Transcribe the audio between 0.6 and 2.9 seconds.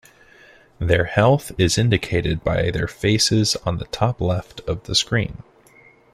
Their health is indicated by their